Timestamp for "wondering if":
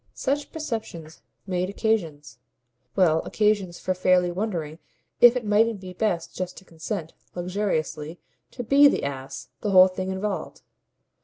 4.31-5.35